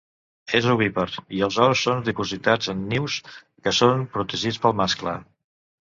És 0.59 0.67
ovípar 0.71 1.03
i 1.39 1.41
els 1.49 1.59
ous 1.67 1.85
són 1.89 2.01
dipositats 2.09 2.73
en 2.75 2.83
nius 2.95 3.21
que 3.43 3.77
són 3.85 4.05
protegits 4.19 4.63
pel 4.67 4.79
mascle. 4.85 5.19